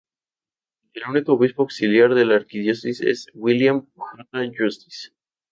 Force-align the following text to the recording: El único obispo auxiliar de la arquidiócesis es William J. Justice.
El 0.95 1.03
único 1.07 1.33
obispo 1.33 1.61
auxiliar 1.61 2.15
de 2.15 2.25
la 2.25 2.37
arquidiócesis 2.37 3.01
es 3.01 3.27
William 3.35 3.85
J. 3.95 4.49
Justice. 4.57 5.11